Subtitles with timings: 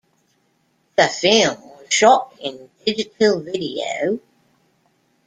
[0.97, 4.17] The film was shot in digital video.